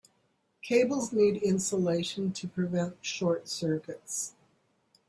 Cables 0.63 1.13
need 1.13 1.43
insulation 1.43 2.31
to 2.31 2.47
prevent 2.47 2.95
short 3.05 3.47
circuits. 3.47 4.33